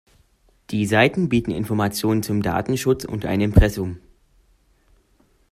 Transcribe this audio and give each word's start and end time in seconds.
Die 0.71 0.87
Seiten 0.87 1.29
bieten 1.29 1.51
Informationen 1.51 2.23
zum 2.23 2.41
Datenschutz 2.41 3.05
und 3.05 3.23
ein 3.27 3.39
Impressum. 3.39 3.99